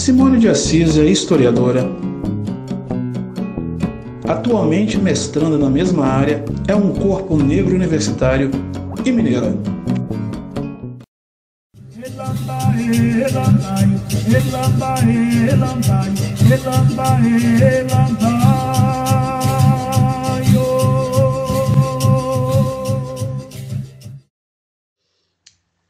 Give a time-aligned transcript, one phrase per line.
[0.00, 1.82] Simone de Assis é historiadora.
[4.26, 8.50] Atualmente mestranda na mesma área, é um corpo negro universitário
[9.04, 9.54] e mineira.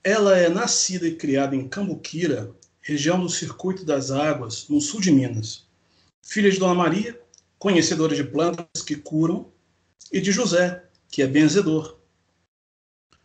[0.03, 5.13] Ela é nascida e criada em Cambuquira, região do Circuito das Águas, no sul de
[5.13, 5.67] Minas.
[6.23, 7.21] Filha de Dona Maria,
[7.59, 9.51] conhecedora de plantas que curam,
[10.13, 11.99] e de José, que é benzedor.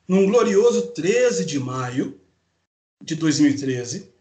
[0.08, 2.20] Num glorioso 13 de maio
[3.02, 4.14] de 2013,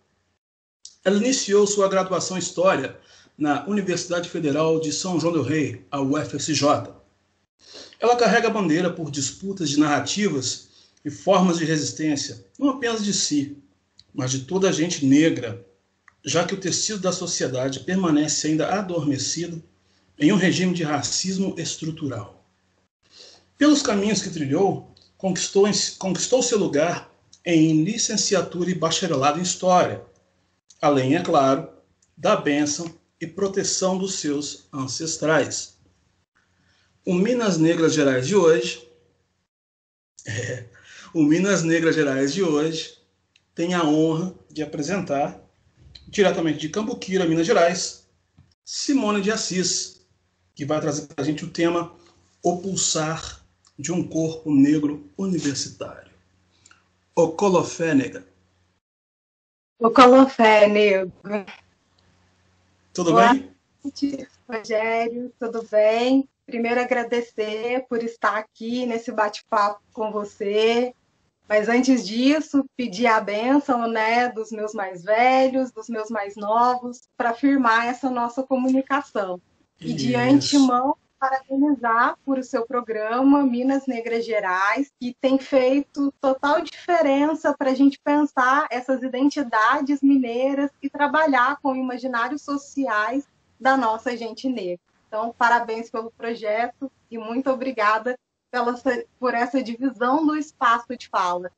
[1.04, 2.98] ela iniciou sua graduação em História
[3.36, 6.64] na Universidade Federal de São João del Rei, a UFSJ.
[8.00, 10.68] Ela carrega a bandeira por disputas de narrativas
[11.04, 13.62] e formas de resistência, não apenas de si,
[14.14, 15.66] mas de toda a gente negra,
[16.24, 19.62] já que o tecido da sociedade permanece ainda adormecido
[20.18, 22.48] em um regime de racismo estrutural.
[23.58, 25.66] Pelos caminhos que trilhou, conquistou,
[25.98, 27.12] conquistou seu lugar
[27.44, 30.02] em licenciatura e bacharelado em História,
[30.80, 31.68] além, é claro,
[32.16, 35.76] da bênção e proteção dos seus ancestrais.
[37.04, 38.88] O Minas Negras Gerais de hoje
[40.26, 40.64] é,
[41.12, 42.98] o Minas Negras Gerais de hoje
[43.54, 45.40] tem a honra de apresentar,
[46.08, 48.08] diretamente de Cambuquira, Minas Gerais,
[48.64, 50.06] Simone de Assis,
[50.54, 51.94] que vai trazer para a gente o tema
[52.42, 53.44] O Pulsar
[53.78, 56.12] de um Corpo Negro Universitário.
[57.14, 58.26] O Colofé Negra.
[59.78, 61.12] O Colofé Negro.
[62.92, 63.54] Tudo Boa bem?
[63.82, 66.28] Noite, Rogério, tudo bem?
[66.46, 70.94] Primeiro agradecer por estar aqui nesse bate-papo com você,
[71.48, 77.02] mas antes disso, pedir a bênção né, dos meus mais velhos, dos meus mais novos,
[77.16, 79.40] para firmar essa nossa comunicação.
[79.80, 79.96] E Isso.
[79.96, 87.54] de antemão, parabenizar por o seu programa Minas Negras Gerais, que tem feito total diferença
[87.56, 93.26] para a gente pensar essas identidades mineiras e trabalhar com imaginários sociais
[93.58, 94.80] da nossa gente negra.
[95.08, 98.18] Então, parabéns pelo projeto e muito obrigada
[98.54, 98.80] pela,
[99.18, 101.50] por essa divisão do espaço de fala.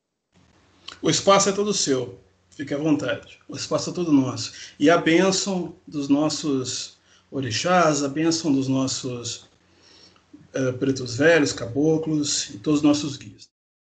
[1.02, 2.18] O espaço é todo seu,
[2.48, 3.38] fique à vontade.
[3.46, 4.52] O espaço é todo nosso.
[4.80, 6.96] E a bênção dos nossos
[7.30, 9.46] orixás, a bênção dos nossos
[10.54, 13.46] uh, pretos velhos, caboclos e todos os nossos guias.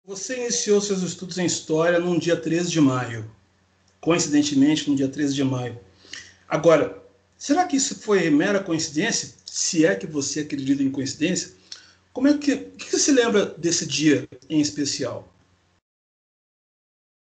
[0.04, 3.30] Você iniciou seus estudos em História num dia 13 de maio.
[4.00, 5.78] Coincidentemente, no dia 13 de maio.
[6.48, 7.00] Agora,
[7.36, 9.34] será que isso foi mera coincidência?
[9.44, 11.57] Se é que você acredita em coincidência?
[12.12, 15.28] Como é que, o que você se lembra desse dia em especial?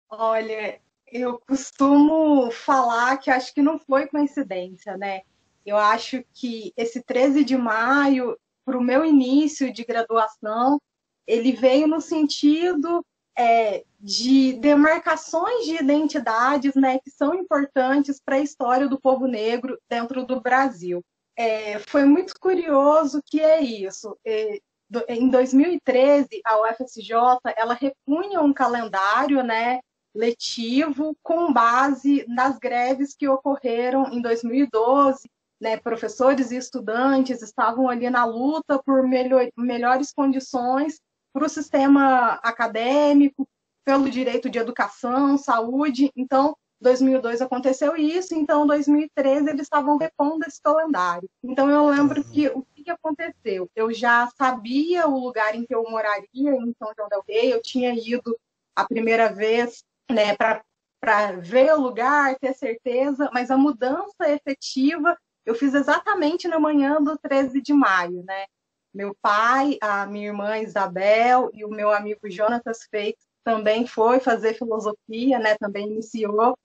[0.09, 0.81] Olha,
[1.11, 5.21] eu costumo falar que acho que não foi coincidência, né?
[5.65, 10.81] Eu acho que esse 13 de maio, para o meu início de graduação,
[11.27, 13.05] ele veio no sentido
[13.37, 19.79] é, de demarcações de identidades né, que são importantes para a história do povo negro
[19.87, 21.03] dentro do Brasil.
[21.37, 24.17] É, foi muito curioso que é isso.
[24.25, 24.59] É,
[25.07, 27.13] em 2013, a UFSJ
[27.55, 29.79] ela repunha um calendário né,
[30.15, 35.29] letivo com base nas greves que ocorreram em 2012.
[35.61, 41.01] Né, professores e estudantes estavam ali na luta por melhor, melhores condições
[41.33, 43.45] para o sistema acadêmico,
[43.83, 46.11] pelo direito de educação, saúde.
[46.15, 51.29] Então, 2002 aconteceu isso, então 2013 eles estavam repondo esse calendário.
[51.43, 53.69] Então eu lembro que o que, aconteceu?
[53.75, 57.61] Eu já sabia o lugar em que eu moraria, em São João del Rei, eu
[57.61, 58.37] tinha ido
[58.75, 65.55] a primeira vez né, para ver o lugar, ter certeza, mas a mudança efetiva eu
[65.55, 68.45] fiz exatamente na manhã do 13 de maio, né?
[68.93, 74.53] Meu pai, a minha irmã Isabel e o meu amigo Jonatas Feitos também foi fazer
[74.53, 75.55] filosofia, né?
[75.57, 76.55] Também iniciou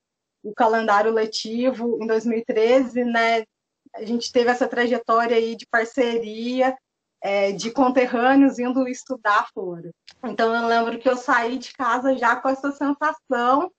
[0.43, 3.45] o calendário letivo em 2013, né?
[3.95, 6.77] A gente teve essa trajetória aí de parceria,
[7.23, 9.91] é, de conterrâneos indo estudar fora.
[10.25, 13.71] Então eu lembro que eu saí de casa já com essa sensação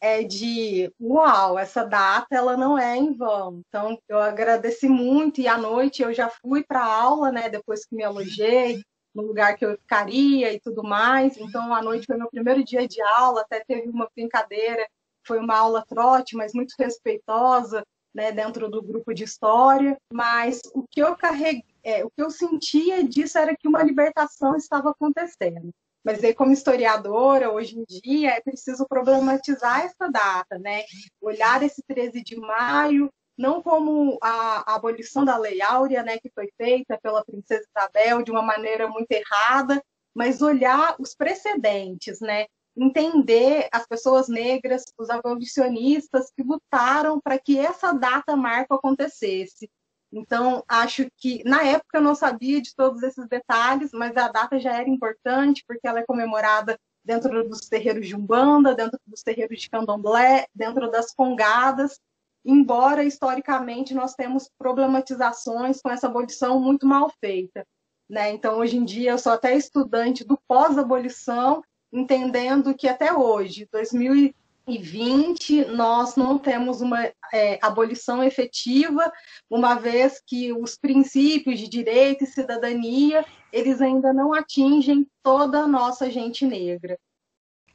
[0.00, 3.60] é, de uau, essa data ela não é em vão.
[3.68, 7.48] Então eu agradeci muito e à noite eu já fui para aula, né?
[7.48, 8.82] Depois que me alojei
[9.14, 11.36] no lugar que eu ficaria e tudo mais.
[11.36, 14.86] Então à noite foi meu primeiro dia de aula, até teve uma brincadeira
[15.26, 17.84] foi uma aula trote, mas muito respeitosa,
[18.14, 19.96] né, dentro do grupo de história.
[20.12, 24.56] Mas o que eu carreguei, é, o que eu sentia disso era que uma libertação
[24.56, 25.70] estava acontecendo.
[26.04, 30.82] Mas aí, como historiadora, hoje em dia, é preciso problematizar essa data, né?
[31.20, 36.30] Olhar esse 13 de maio não como a, a, abolição da Lei Áurea, né, que
[36.34, 39.82] foi feita pela Princesa Isabel de uma maneira muito errada,
[40.14, 42.46] mas olhar os precedentes, né?
[42.76, 49.70] Entender as pessoas negras, os abolicionistas que lutaram para que essa data marco acontecesse.
[50.12, 54.58] Então, acho que na época eu não sabia de todos esses detalhes, mas a data
[54.58, 59.60] já era importante porque ela é comemorada dentro dos terreiros de Umbanda, dentro dos terreiros
[59.60, 61.98] de Candomblé, dentro das congadas,
[62.44, 67.66] embora historicamente nós temos problematizações com essa abolição muito mal feita.
[68.08, 68.32] Né?
[68.32, 75.66] Então, hoje em dia, eu sou até estudante do pós-abolição, entendendo que até hoje, 2020,
[75.66, 79.12] nós não temos uma é, abolição efetiva,
[79.50, 85.68] uma vez que os princípios de direito e cidadania, eles ainda não atingem toda a
[85.68, 86.98] nossa gente negra.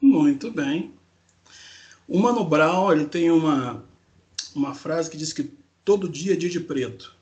[0.02, 0.94] Muito bem.
[2.08, 3.84] O Mano Brown ele tem uma,
[4.56, 5.52] uma frase que diz que
[5.84, 7.16] todo dia é dia de preto.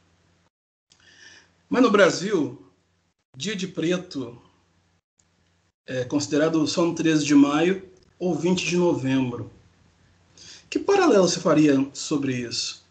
[1.68, 2.62] Mas no Brasil,
[3.36, 4.42] dia de preto
[5.88, 7.88] é considerado só no 13 de maio
[8.20, 9.52] ou 20 de novembro.
[10.70, 12.86] Que paralelo você faria sobre isso?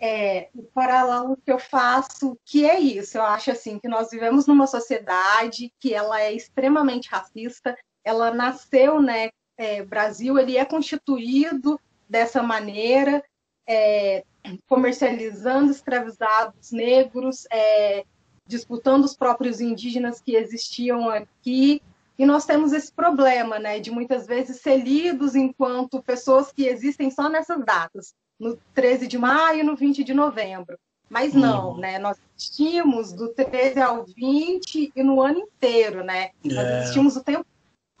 [0.00, 4.46] É, o paralelo que eu faço, que é isso, eu acho assim, que nós vivemos
[4.46, 11.80] numa sociedade que ela é extremamente racista, ela nasceu, né, é, Brasil, ele é constituído
[12.08, 13.24] dessa maneira,
[13.66, 14.24] é,
[14.68, 18.04] comercializando escravizados negros, é,
[18.46, 21.82] disputando os próprios indígenas que existiam aqui.
[22.18, 27.10] E nós temos esse problema, né, de muitas vezes ser lidos enquanto pessoas que existem
[27.10, 30.78] só nessas datas, no 13 de maio e no 20 de novembro.
[31.10, 31.78] Mas não, uhum.
[31.78, 31.98] né?
[31.98, 36.30] Nós existimos do 13 ao 20 e no ano inteiro, né?
[36.42, 36.80] Nós é.
[36.80, 37.46] existimos o tempo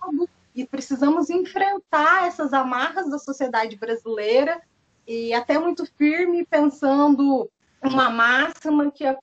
[0.00, 4.60] todo e precisamos enfrentar essas amarras da sociedade brasileira
[5.06, 7.48] e até muito firme pensando
[7.84, 9.16] uma máxima que a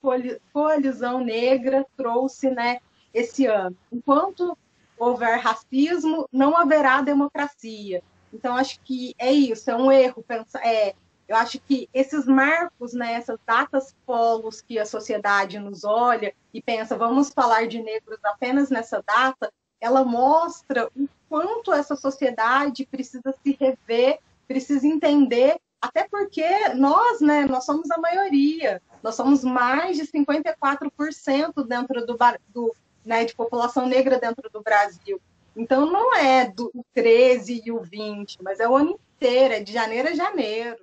[0.54, 2.80] coalizão negra trouxe né,
[3.14, 3.76] esse ano.
[3.92, 4.58] Enquanto
[4.98, 8.04] houver racismo, não haverá democracia.
[8.34, 10.24] Então, acho que é isso, é um erro.
[10.24, 10.94] Pensar, é,
[11.28, 16.62] eu acho que esses marcos, né, essas datas polos que a sociedade nos olha e
[16.62, 23.34] pensa, vamos falar de negros apenas nessa data, ela mostra o quanto essa sociedade precisa
[23.42, 26.46] se rever, precisa entender, até porque
[26.76, 32.18] nós, né, nós somos a maioria, nós somos mais de 54% dentro do,
[32.54, 32.76] do
[33.06, 35.20] né, de população negra dentro do Brasil.
[35.56, 39.74] Então não é do 13 e o 20, mas é o ano inteiro, é de
[39.74, 40.78] janeiro a janeiro.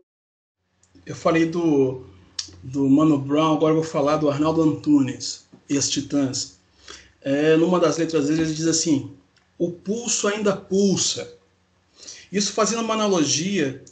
[1.06, 2.04] Eu falei do,
[2.62, 6.58] do Mano Brown, agora vou falar do Arnaldo Antunes, ex-Titãs
[7.20, 9.14] é, numa das letras dele, ele diz assim:
[9.58, 11.36] o pulso ainda pulsa.
[12.30, 13.82] Isso fazendo uma analogia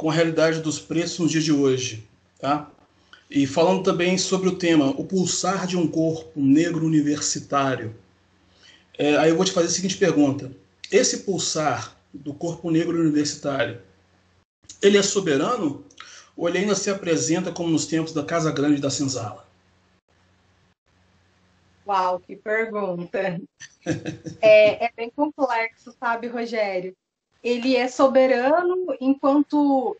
[0.00, 2.08] com a realidade dos preços nos dias de hoje.
[2.38, 2.70] Tá?
[3.28, 7.94] E falando também sobre o tema, o pulsar de um corpo negro universitário.
[8.96, 10.50] É, aí eu vou te fazer a seguinte pergunta:
[10.90, 13.82] esse pulsar do corpo negro universitário,
[14.80, 15.84] ele é soberano
[16.34, 19.46] ou ele ainda se apresenta como nos tempos da Casa Grande da Senzala?
[21.86, 23.38] Uau, que pergunta.
[24.40, 26.96] é, é bem complexo, sabe, Rogério?
[27.42, 29.96] Ele é soberano enquanto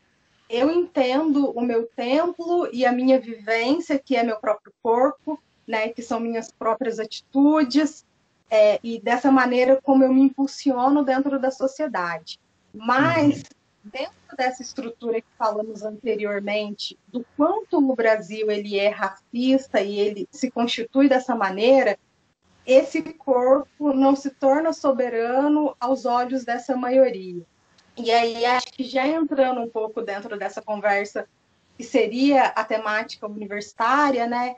[0.49, 5.89] eu entendo o meu templo e a minha vivência, que é meu próprio corpo, né,
[5.89, 8.05] que são minhas próprias atitudes,
[8.51, 12.41] é, e dessa maneira como eu me impulsiono dentro da sociedade.
[12.75, 19.81] Mas uhum dentro dessa estrutura que falamos anteriormente, do quanto o Brasil ele é racista
[19.81, 21.99] e ele se constitui dessa maneira,
[22.73, 27.43] esse corpo não se torna soberano aos olhos dessa maioria.
[27.97, 31.29] E aí acho que já entrando um pouco dentro dessa conversa
[31.77, 34.57] que seria a temática universitária, né?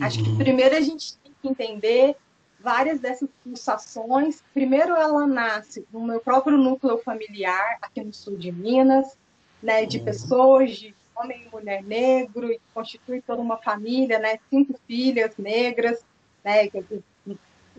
[0.00, 0.38] Acho que uhum.
[0.38, 2.16] primeiro a gente tem que entender
[2.60, 4.42] várias dessas pulsações.
[4.52, 9.16] Primeiro, ela nasce no meu próprio núcleo familiar, aqui no sul de Minas,
[9.62, 10.04] né, de uhum.
[10.04, 16.04] pessoas, de homem e mulher negro, e constitui toda uma família, né, cinco filhas negras,
[16.44, 16.78] né, que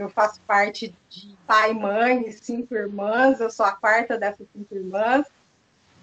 [0.02, 4.74] eu, faço parte de pai, mãe e cinco irmãs, eu sou a quarta dessas cinco
[4.76, 5.26] irmãs,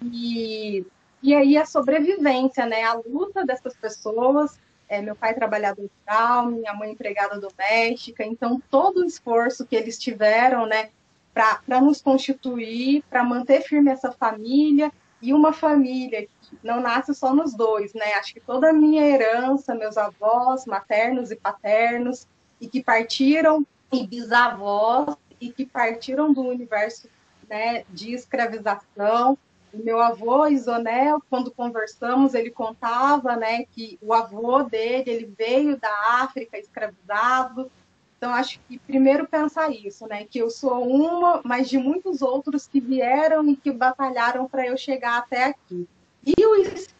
[0.01, 0.85] e,
[1.21, 6.73] e aí a sobrevivência, né, a luta dessas pessoas é, meu pai trabalhador rural, minha
[6.73, 10.89] mãe empregada doméstica, então todo o esforço que eles tiveram, né,
[11.33, 17.33] para nos constituir, para manter firme essa família e uma família que não nasce só
[17.33, 18.13] nos dois, né?
[18.13, 22.27] Acho que toda a minha herança, meus avós maternos e paternos,
[22.59, 27.07] e que partiram e bisavós e que partiram do universo
[27.49, 29.37] né, de escravização.
[29.73, 35.77] O meu avô, Isonel, quando conversamos, ele contava né, que o avô dele ele veio
[35.77, 37.71] da África escravizado.
[38.17, 40.25] Então, acho que primeiro pensar isso, né?
[40.25, 44.75] Que eu sou uma, mas de muitos outros que vieram e que batalharam para eu
[44.75, 45.87] chegar até aqui.
[46.25, 46.55] E o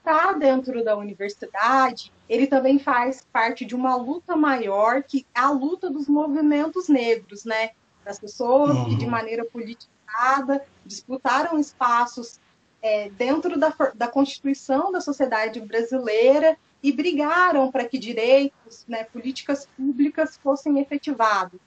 [0.08, 5.52] estar dentro da universidade, ele também faz parte de uma luta maior, que é a
[5.52, 7.72] luta dos movimentos negros, né?
[8.06, 8.86] Das pessoas uhum.
[8.86, 9.12] que, de uhum.
[9.12, 12.40] maneira politizada, disputaram espaços
[12.82, 19.68] é, dentro da, da Constituição da sociedade brasileira e brigaram para que direitos, né, políticas
[19.76, 21.60] públicas fossem efetivados.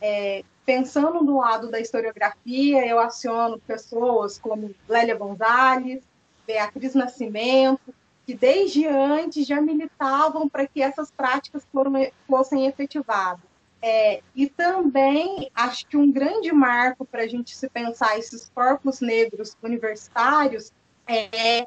[0.00, 6.04] É, pensando no lado da historiografia, eu aciono pessoas como Lélia Gonzalez,
[6.48, 11.92] Beatriz Nascimento, que desde antes já militavam para que essas práticas foram,
[12.26, 13.46] fossem efetivadas.
[13.80, 19.00] É, e também acho que um grande marco para a gente se pensar esses corpos
[19.00, 20.72] negros universitários
[21.06, 21.66] é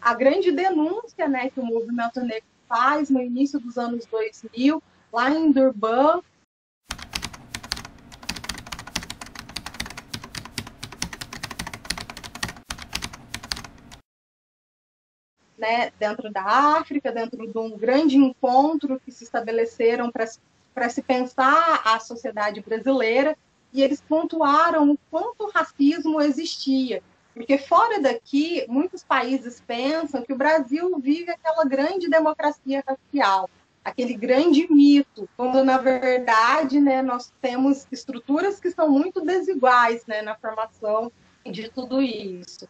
[0.00, 4.80] a grande denúncia né, que o movimento negro faz no início dos anos 2000,
[5.12, 6.22] lá em Durban,
[15.62, 21.82] né, dentro da África, dentro de um grande encontro que se estabeleceram para se pensar
[21.84, 23.38] a sociedade brasileira,
[23.72, 27.00] e eles pontuaram o quanto o racismo existia.
[27.32, 33.48] Porque fora daqui, muitos países pensam que o Brasil vive aquela grande democracia racial,
[33.84, 40.22] aquele grande mito, quando na verdade né, nós temos estruturas que são muito desiguais né,
[40.22, 41.10] na formação
[41.46, 42.68] de tudo isso.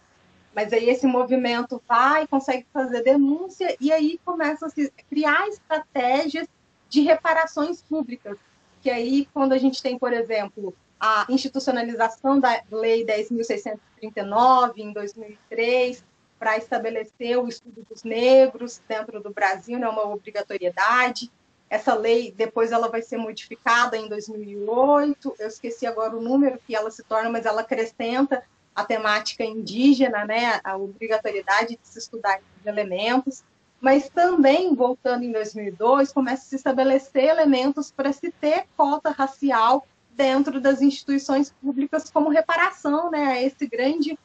[0.54, 6.46] Mas aí esse movimento vai, consegue fazer denúncia e aí começa a se criar estratégias
[6.88, 8.36] de reparações públicas.
[8.82, 16.04] Que aí, quando a gente tem, por exemplo, a institucionalização da Lei 10.639, em 2003,
[16.38, 21.30] para estabelecer o estudo dos negros dentro do Brasil, é uma obrigatoriedade.
[21.70, 25.36] Essa lei, depois, ela vai ser modificada em 2008.
[25.38, 28.44] Eu esqueci agora o número que ela se torna, mas ela acrescenta
[28.74, 33.42] a temática indígena, né, a obrigatoriedade de se estudar elementos,
[33.80, 39.84] mas também, voltando em 2002, começa a se estabelecer elementos para se ter cota racial
[40.12, 44.16] dentro das instituições públicas como reparação né, a esse grande,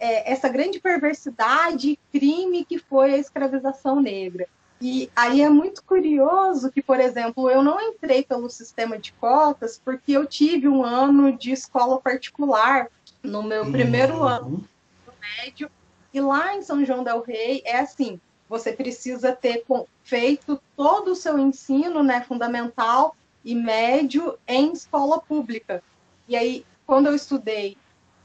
[0.00, 4.48] é, essa grande perversidade crime que foi a escravização negra.
[4.80, 9.80] E aí é muito curioso que, por exemplo, eu não entrei pelo sistema de cotas
[9.82, 12.88] porque eu tive um ano de escola particular
[13.24, 14.24] no meu primeiro uhum.
[14.24, 14.68] ano
[15.06, 15.70] do médio.
[16.12, 19.64] E lá em São João del Rei é assim: você precisa ter
[20.04, 25.82] feito todo o seu ensino né, fundamental e médio em escola pública.
[26.28, 27.76] E aí, quando eu estudei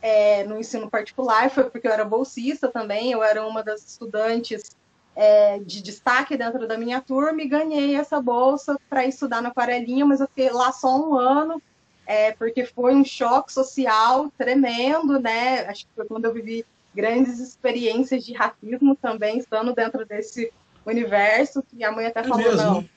[0.01, 4.77] é, no ensino particular, foi porque eu era bolsista também, eu era uma das estudantes
[5.15, 10.05] é, de destaque dentro da minha turma e ganhei essa bolsa para estudar na Aquarelinha,
[10.05, 11.61] mas eu fiquei lá só um ano
[12.09, 15.59] é, porque foi um choque social tremendo, né?
[15.67, 20.51] Acho que foi quando eu vivi grandes experiências de racismo também, estando dentro desse
[20.83, 22.63] universo, que a mãe até é falou, mesmo?
[22.63, 22.89] não,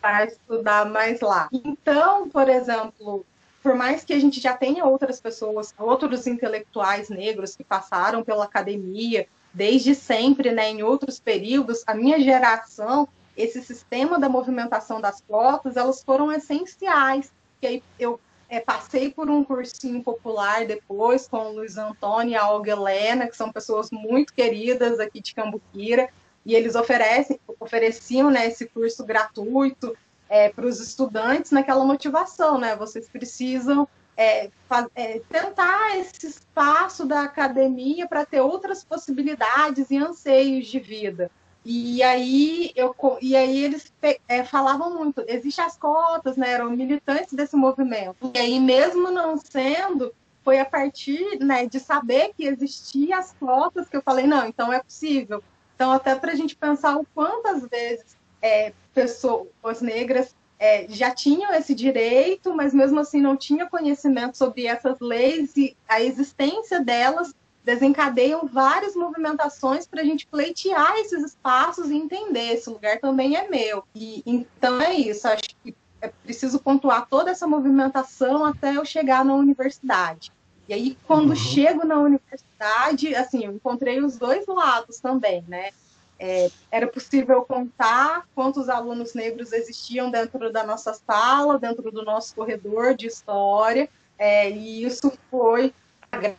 [0.00, 1.50] para estudar mais lá.
[1.52, 3.22] Então, por exemplo,
[3.62, 8.44] por mais que a gente já tenha outras pessoas, outros intelectuais negros que passaram pela
[8.46, 15.20] academia desde sempre, né, em outros períodos, a minha geração, esse sistema da movimentação das
[15.20, 17.30] cotas, elas foram essenciais.
[17.60, 22.36] Que aí eu é, passei por um cursinho popular depois com o Luiz Antônio e
[22.36, 26.08] a Olga Helena, que são pessoas muito queridas aqui de Cambuquira,
[26.46, 29.94] e eles oferecem, ofereciam né, esse curso gratuito
[30.28, 32.74] é, para os estudantes naquela motivação, né?
[32.74, 33.86] Vocês precisam
[34.16, 34.50] é,
[34.94, 41.30] é, tentar esse espaço da academia para ter outras possibilidades e anseios de vida.
[41.70, 43.92] E aí, eu, e aí eles
[44.26, 48.32] é, falavam muito, existem as cotas, né, eram militantes desse movimento.
[48.34, 53.86] E aí, mesmo não sendo, foi a partir né, de saber que existiam as cotas
[53.86, 55.44] que eu falei, não, então é possível.
[55.74, 61.52] Então, até para a gente pensar o quantas vezes é, pessoas negras é, já tinham
[61.52, 67.34] esse direito, mas mesmo assim não tinham conhecimento sobre essas leis e a existência delas
[67.64, 73.48] desencadeiam várias movimentações para a gente pleitear esses espaços e entender esse lugar também é
[73.48, 73.84] meu.
[73.94, 75.28] E então é isso.
[75.28, 80.32] Acho que é preciso pontuar toda essa movimentação até eu chegar na universidade.
[80.68, 81.36] E aí, quando uhum.
[81.36, 85.70] chego na universidade, assim, eu encontrei os dois lados também, né?
[86.18, 92.34] é, era possível contar quantos alunos negros existiam dentro da nossa sala, dentro do nosso
[92.34, 93.88] corredor de história,
[94.18, 95.72] é, e isso foi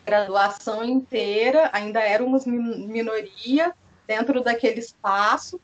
[0.05, 3.73] graduação inteira, ainda éramos minoria
[4.07, 5.59] dentro daquele espaço,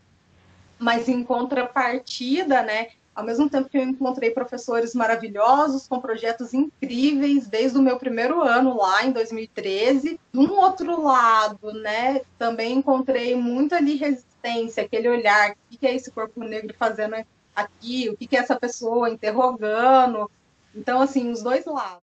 [0.78, 7.48] mas em contrapartida, né, ao mesmo tempo que eu encontrei professores maravilhosos, com projetos incríveis,
[7.48, 10.20] desde o meu primeiro ano lá, em 2013.
[10.34, 15.96] De um outro lado, né, também encontrei muita ali resistência, aquele olhar, o que é
[15.96, 17.16] esse corpo negro fazendo
[17.56, 20.30] aqui, o que é essa pessoa interrogando.
[20.76, 22.05] Então, assim, os dois lados.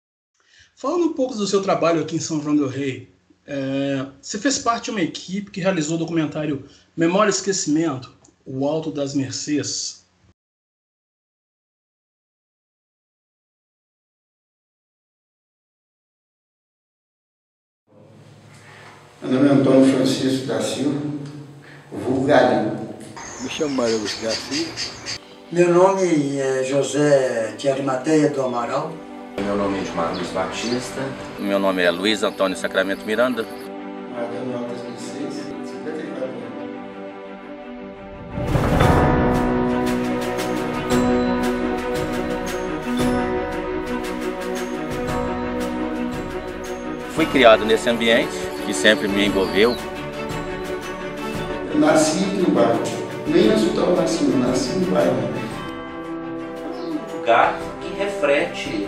[0.78, 3.10] Falando um pouco do seu trabalho aqui em São João del Rei,
[3.48, 6.66] é, você fez parte de uma equipe que realizou o documentário
[6.98, 8.14] Memória e Esquecimento,
[8.46, 10.06] O Alto das Mercês,
[19.22, 21.00] Meu nome é Antônio Francisco da Silva,
[21.92, 22.96] vulgo Galinho.
[23.42, 24.68] Me chamo Mário Augusto Garcia.
[25.52, 29.05] Meu nome é José de Arimateia do Amaral.
[29.44, 31.02] Meu nome é Marcos Batista.
[31.38, 33.44] Meu nome é Luiz Antônio Sacramento Miranda.
[33.44, 36.46] Daniel 2006, 54
[47.14, 48.34] Fui criado nesse ambiente
[48.66, 49.76] que sempre me envolveu.
[51.72, 52.82] Eu nasci no bairro,
[53.28, 55.30] nem no hospital eu nasci, eu nasci no bairro.
[56.74, 58.88] Um lugar que reflete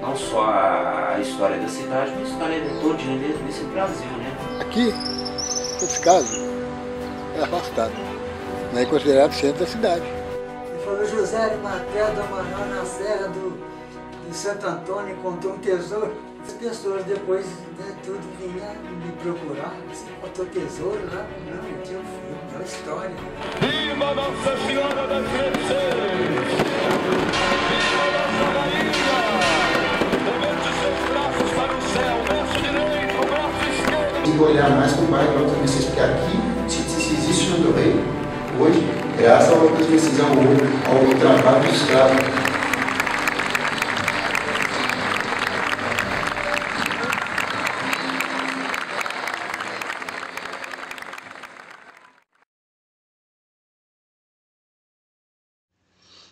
[0.00, 4.36] não só a história da cidade, mas a história de todinha desse Brasil, né?
[4.60, 4.88] Aqui,
[5.82, 6.40] esse caso,
[7.36, 7.92] é afastado,
[8.72, 10.04] não é considerado centro da cidade.
[10.04, 13.58] Ele falou, José Maté do Amaral, na serra do,
[14.28, 16.28] de Santo Antônio, encontrou um tesouro.
[16.46, 17.44] As pessoas depois
[17.78, 18.72] né, tudo vinha
[19.04, 21.26] me procurar, você encontrou tesouro lá?
[21.46, 23.14] Não, eu tinha um filme, uma história.
[23.60, 25.68] Viva Nossa Senhora das Mercedes!
[27.68, 28.67] Viva Nossa Rainha!
[34.38, 37.92] Que olhar mais para o para outras Mercedes, porque aqui, se, se existe no Rei,
[38.60, 38.86] hoje,
[39.18, 42.14] graças ao outras Mercedes, ao, ao trabalho do escravo,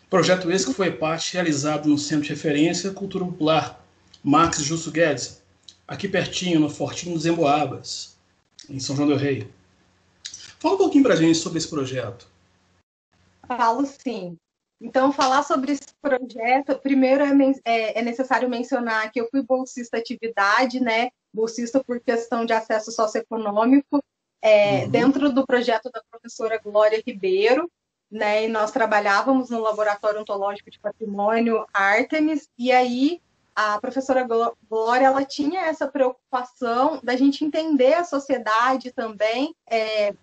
[0.08, 3.84] Projeto esse que foi parte realizado no Centro de Referência Cultura Popular
[4.22, 5.42] Marques Justo Guedes,
[5.86, 8.16] aqui pertinho, no Fortinho dos Emboabas,
[8.68, 9.48] em São João del Rei.
[10.58, 12.28] Fala um pouquinho para a gente sobre esse projeto.
[13.46, 14.36] Falo sim.
[14.80, 17.32] Então, falar sobre esse projeto, primeiro é,
[17.64, 21.08] é, é necessário mencionar que eu fui bolsista atividade, né?
[21.32, 24.02] Bolsista por questão de acesso socioeconômico,
[24.42, 24.90] é, uhum.
[24.90, 27.70] dentro do projeto da professora Glória Ribeiro,
[28.10, 28.44] né?
[28.44, 33.20] E nós trabalhávamos no Laboratório Ontológico de Patrimônio Artemis, e aí
[33.56, 34.28] a professora
[34.68, 40.14] Glória ela tinha essa preocupação da gente entender a sociedade também é,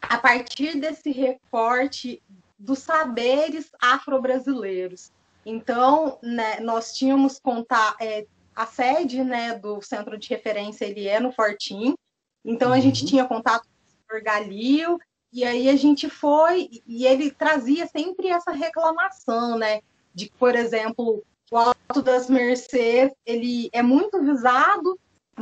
[0.00, 2.22] a partir desse recorte
[2.58, 5.12] dos saberes afro-brasileiros.
[5.44, 11.20] Então, né, nós tínhamos contar é, a sede né, do centro de referência ele é
[11.20, 11.94] no Fortim,
[12.42, 13.08] então a gente uhum.
[13.08, 13.68] tinha contato
[14.08, 14.98] com o Galil
[15.30, 19.80] e aí a gente foi, e ele trazia sempre essa reclamação, né?
[20.14, 24.98] De, por exemplo, o Alto das Mercês, ele é muito visado,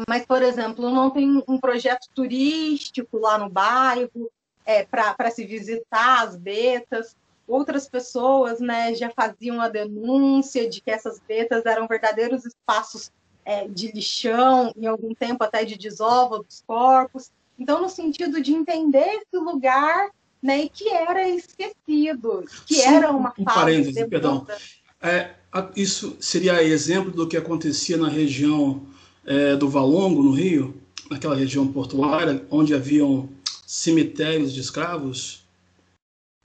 [0.08, 4.30] mas, por exemplo, não tem um projeto turístico lá no bairro
[4.64, 7.16] é, para se visitar as betas.
[7.46, 13.12] Outras pessoas né, já faziam a denúncia de que essas betas eram verdadeiros espaços
[13.44, 17.30] é, de lixão, em algum tempo até de desova dos corpos.
[17.58, 20.10] Então, no sentido de entender esse lugar
[20.42, 24.46] né, e que era esquecido, que Sim, era uma um parêntese, perdão.
[25.00, 25.34] É,
[25.76, 28.86] isso seria exemplo do que acontecia na região
[29.24, 33.28] é, do Valongo, no Rio, naquela região portuária, onde haviam
[33.66, 35.44] cemitérios de escravos?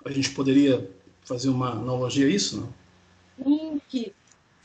[0.03, 0.89] A gente poderia
[1.23, 2.71] fazer uma analogia a isso,
[3.37, 3.79] não?
[3.87, 4.13] Que,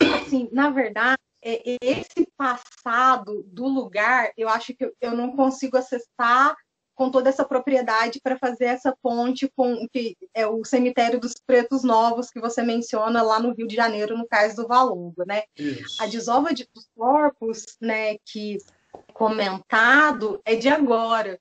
[0.00, 6.56] assim, na verdade, é, esse passado do lugar, eu acho que eu não consigo acessar
[6.94, 11.34] com toda essa propriedade para fazer essa ponte com o que é o cemitério dos
[11.46, 15.42] Pretos Novos que você menciona lá no Rio de Janeiro, no Cais do Valongo, né?
[15.56, 16.02] Isso.
[16.02, 18.58] A desova de, dos corpos, né, que
[19.14, 21.40] comentado é de agora,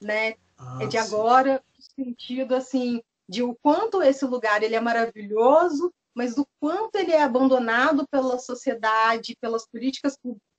[0.00, 0.34] né?
[0.56, 1.04] Ah, é de sim.
[1.04, 6.96] agora, no sentido assim de o quanto esse lugar ele é maravilhoso mas do quanto
[6.96, 10.18] ele é abandonado pela sociedade, pelas políticas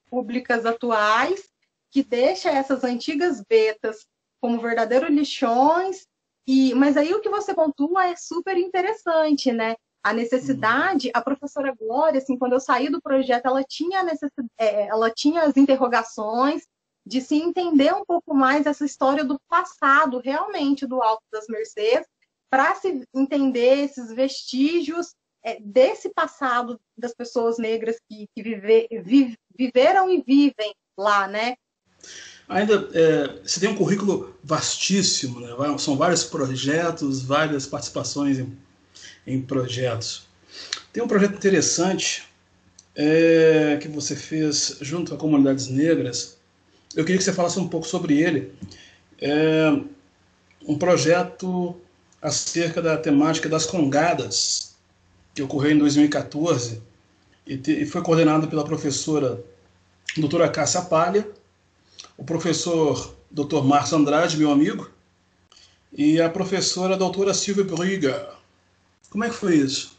[0.10, 1.50] públicas atuais,
[1.92, 4.06] que deixa essas antigas betas
[4.44, 6.06] como verdadeiros lixões
[6.46, 9.78] E, mas aí o que você pontua é super interessante, né?
[10.04, 14.88] A necessidade, a professora Glória, assim, quando eu saí do projeto, ela tinha, necessidade, é,
[14.88, 16.68] ela tinha as interrogações
[17.06, 22.06] de se entender um pouco mais essa história do passado, realmente, do Alto das Mercês,
[22.50, 29.38] para se entender esses vestígios é, desse passado das pessoas negras que, que vive, vive,
[29.58, 31.56] viveram e vivem lá, né?
[32.48, 33.28] Ainda é,
[33.60, 35.50] tem um currículo vastíssimo, né?
[35.78, 38.58] São vários projetos, várias participações em,
[39.26, 40.28] em projetos.
[40.92, 42.24] Tem um projeto interessante
[42.96, 46.38] é, que você fez junto a comunidades negras.
[46.96, 48.54] Eu queria que você falasse um pouco sobre ele.
[49.20, 49.72] É
[50.68, 51.76] um projeto
[52.22, 54.76] acerca da temática das congadas,
[55.34, 56.82] que ocorreu em 2014
[57.46, 59.44] e, te, e foi coordenado pela professora
[60.16, 61.28] doutora Cássia Palha,
[62.18, 63.64] o professor Dr.
[63.64, 64.90] Marcos Andrade, meu amigo,
[65.92, 68.36] e a professora doutora Silvia Briga.
[69.10, 69.98] Como é que foi isso?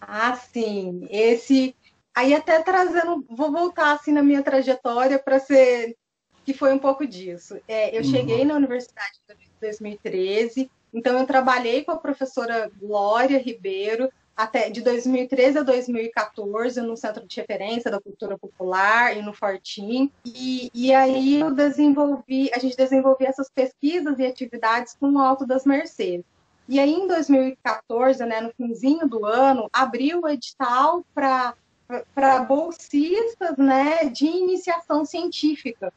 [0.00, 1.06] Ah, sim.
[1.10, 1.74] Esse.
[2.14, 5.96] Aí até trazendo, vou voltar assim na minha trajetória para ser
[6.44, 7.58] que foi um pouco disso.
[7.66, 8.10] É, eu uhum.
[8.10, 14.80] cheguei na universidade em 2013, então eu trabalhei com a professora Glória Ribeiro até de
[14.80, 20.10] 2013 a 2014 no Centro de Referência da Cultura Popular e no Fortim.
[20.24, 25.46] E, e aí eu desenvolvi, a gente desenvolvia essas pesquisas e atividades com o Alto
[25.46, 26.24] das Mercês.
[26.68, 31.54] E aí, em 2014, né, no finzinho do ano, abriu o edital para
[32.46, 35.92] bolsistas né, de iniciação científica.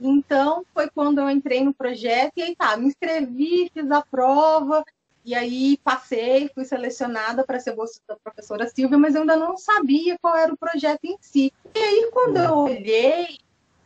[0.00, 4.84] Então, foi quando eu entrei no projeto e aí tá, me inscrevi, fiz a prova,
[5.26, 9.56] e aí passei, fui selecionada para ser bolsista da professora Silvia, mas eu ainda não
[9.56, 11.52] sabia qual era o projeto em si.
[11.74, 13.36] E aí, quando eu olhei,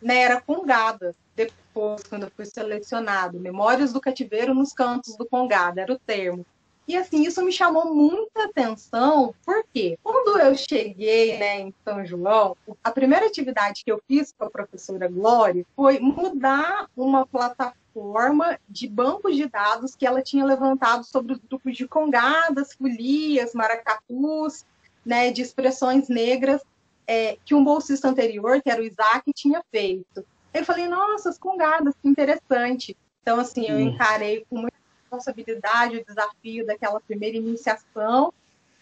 [0.02, 1.16] né, era Congada.
[1.34, 6.44] Depois, quando eu fui selecionado, Memórias do Cativeiro nos Cantos do Congada, era o termo.
[6.88, 12.56] E assim, isso me chamou muita atenção, porque quando eu cheguei né, em São João,
[12.82, 18.88] a primeira atividade que eu fiz com a professora Glória foi mudar uma plataforma de
[18.88, 24.64] bancos de dados que ela tinha levantado sobre os grupos de congadas, folias, maracatus,
[25.04, 26.60] né, de expressões negras
[27.06, 30.24] é, que um bolsista anterior, que era o Isaac, tinha feito.
[30.54, 32.96] Eu falei, nossa, as congadas, que interessante.
[33.22, 34.79] Então, assim, eu encarei com muita
[35.10, 38.32] responsabilidade, o desafio daquela primeira iniciação.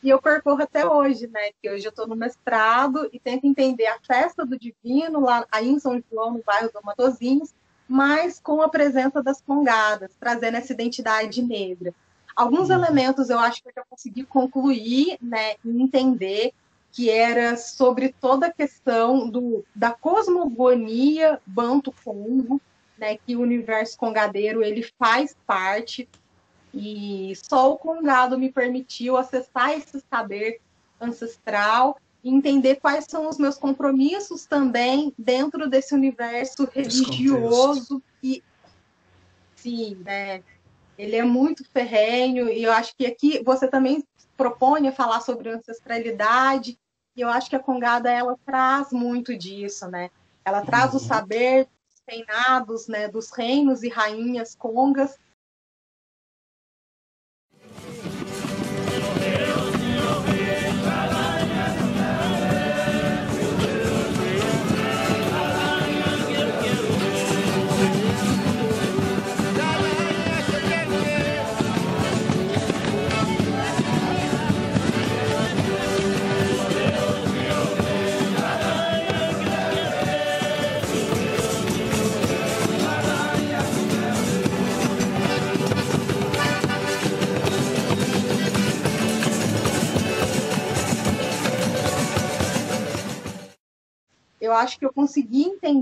[0.03, 1.51] E eu percorro até hoje, né?
[1.61, 5.69] Que hoje eu estou no mestrado e tento entender a festa do divino lá aí
[5.69, 7.53] em São João, no bairro do Matozinhos,
[7.88, 11.93] mas com a presença das congadas, trazendo essa identidade negra.
[12.37, 12.77] Alguns uhum.
[12.77, 16.53] elementos eu acho que eu já consegui concluir, né, e entender
[16.93, 22.61] que era sobre toda a questão do, da cosmogonia banto-congo,
[22.99, 26.09] né, que o universo congadeiro ele faz parte
[26.75, 30.61] e só o congado me permitiu acessar esse saber
[31.01, 38.43] ancestral e entender quais são os meus compromissos também dentro desse universo religioso e
[39.57, 40.43] sim, né?
[40.99, 44.05] Ele é muito ferrenho e eu acho que aqui você também
[44.37, 46.79] propõe falar sobre ancestralidade
[47.17, 50.11] e eu acho que a Congada ela traz muito disso, né?
[50.45, 50.97] Ela traz uhum.
[50.97, 51.69] o saber
[52.09, 55.18] reinados, né, dos reinos e rainhas congas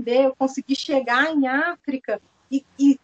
[0.07, 2.99] entender, eu consegui chegar em África e, e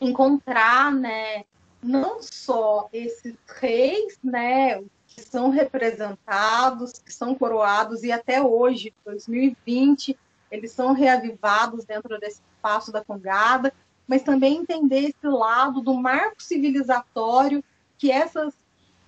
[0.00, 1.44] encontrar, né,
[1.82, 10.18] não só esses reis, né, que são representados, que são coroados e até hoje, 2020,
[10.50, 13.72] eles são reavivados dentro desse espaço da Congada,
[14.06, 17.62] mas também entender esse lado do marco civilizatório
[17.98, 18.54] que essas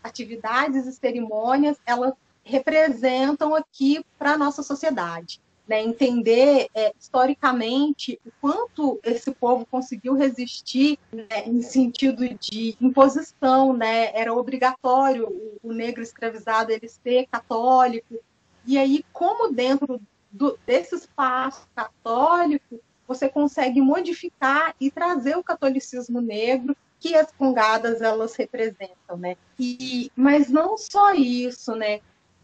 [0.02, 8.32] atividades e cerimônias elas representam aqui para a nossa sociedade né, entender é, historicamente o
[8.40, 15.72] quanto esse povo conseguiu resistir né, em sentido de imposição, né, era obrigatório o, o,
[15.72, 18.14] negro escravizado ele ser católico,
[18.66, 20.00] e aí como dentro
[20.32, 28.02] do, desse espaço católico você consegue modificar e trazer o catolicismo negro que as congadas
[28.02, 29.36] elas representam, né?
[29.58, 32.00] E, mas não só isso, né?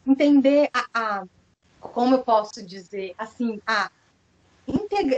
[0.06, 1.24] Entender a, a
[1.88, 3.90] como eu posso dizer, assim, a,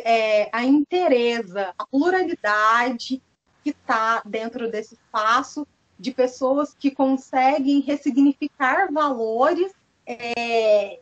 [0.04, 3.22] é, a interesa, a pluralidade
[3.62, 5.66] que está dentro desse espaço
[5.98, 9.72] de pessoas que conseguem ressignificar valores
[10.06, 11.00] é,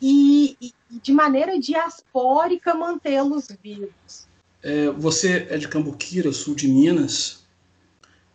[0.00, 4.28] e, e, de maneira diaspórica mantê-los vivos.
[4.62, 7.44] É, você é de Cambuquira, sul de Minas.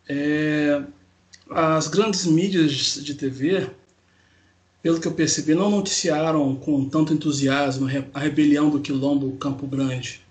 [0.08, 0.84] É,
[1.50, 3.70] as grandes mídias de TV,
[4.84, 10.22] pelo que eu percebi, não noticiaram com tanto entusiasmo a rebelião do Quilombo Campo Grande.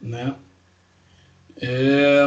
[0.00, 0.34] Né?
[1.60, 2.26] É,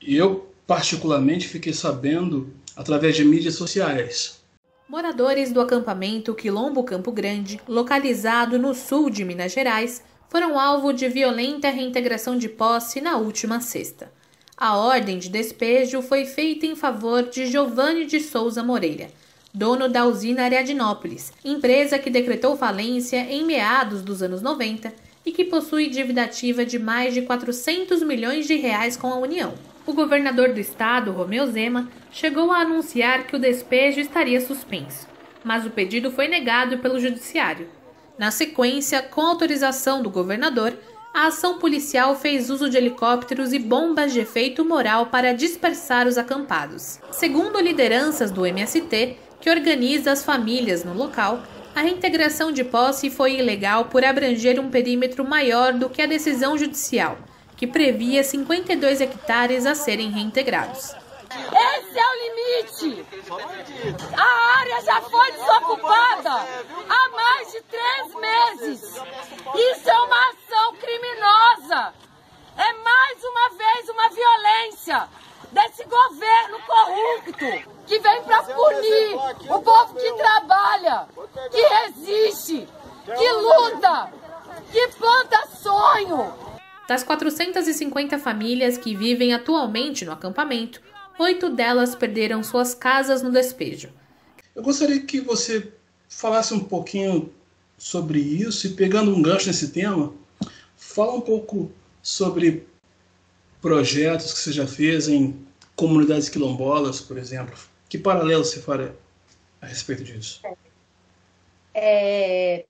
[0.00, 4.40] eu, particularmente, fiquei sabendo através de mídias sociais.
[4.88, 11.06] Moradores do acampamento Quilombo Campo Grande, localizado no sul de Minas Gerais, foram alvo de
[11.10, 14.10] violenta reintegração de posse na última sexta.
[14.56, 19.10] A ordem de despejo foi feita em favor de Giovanni de Souza Moreira,
[19.52, 24.92] dono da usina Ariadnópolis, empresa que decretou falência em meados dos anos 90
[25.24, 29.54] e que possui dívida ativa de mais de 400 milhões de reais com a União.
[29.86, 35.08] O governador do estado, Romeu Zema, chegou a anunciar que o despejo estaria suspenso,
[35.42, 37.68] mas o pedido foi negado pelo judiciário.
[38.18, 40.76] Na sequência, com autorização do governador,
[41.12, 46.16] a ação policial fez uso de helicópteros e bombas de efeito moral para dispersar os
[46.16, 47.00] acampados.
[47.10, 51.42] Segundo lideranças do MST, que organiza as famílias no local,
[51.74, 56.58] a reintegração de posse foi ilegal por abranger um perímetro maior do que a decisão
[56.58, 57.16] judicial,
[57.56, 60.94] que previa 52 hectares a serem reintegrados.
[61.30, 63.06] Esse é o limite.
[64.16, 66.30] A área já foi desocupada
[66.88, 68.82] há mais de três meses.
[68.82, 71.94] Isso é uma ação criminosa.
[72.58, 75.08] É mais uma vez uma violência
[75.52, 79.16] desse governo corrupto que vem para punir
[79.48, 81.08] o povo que trabalha,
[81.50, 82.68] que resiste,
[83.04, 84.12] que luta,
[84.70, 86.32] que planta sonho.
[86.88, 90.80] Das 450 famílias que vivem atualmente no acampamento,
[91.18, 93.90] oito delas perderam suas casas no despejo.
[94.54, 95.72] Eu gostaria que você
[96.08, 97.32] falasse um pouquinho
[97.78, 100.12] sobre isso e, pegando um gancho nesse tema,
[100.76, 101.70] fala um pouco
[102.02, 102.66] sobre
[103.60, 105.46] projetos que você já fez em
[105.76, 107.56] comunidades quilombolas, por exemplo.
[107.88, 108.94] Que paralelo você faria
[109.60, 110.40] a respeito disso?
[111.74, 112.64] É,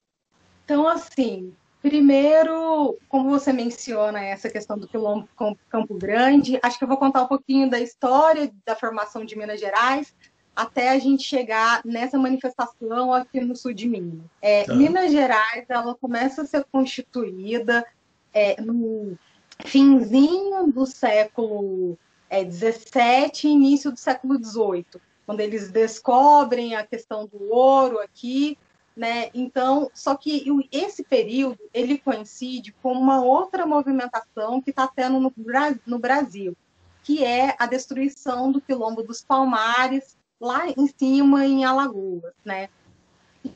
[0.65, 5.27] então, assim, Primeiro, como você menciona essa questão do quilombo
[5.71, 9.59] Campo Grande, acho que eu vou contar um pouquinho da história da formação de Minas
[9.59, 10.15] Gerais
[10.55, 14.21] até a gente chegar nessa manifestação aqui no sul de Minas.
[14.43, 14.75] É, tá.
[14.75, 17.83] Minas Gerais ela começa a ser constituída
[18.31, 19.17] é, no
[19.65, 27.27] finzinho do século é, 17 e início do século 18, quando eles descobrem a questão
[27.27, 28.57] do ouro aqui
[28.97, 29.31] né?
[29.33, 35.33] Então, só que esse período ele coincide com uma outra movimentação que está tendo no,
[35.87, 36.57] no Brasil,
[37.03, 42.69] que é a destruição do quilombo dos Palmares lá em cima em Alagoas, né?